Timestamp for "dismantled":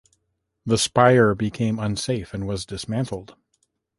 2.65-3.35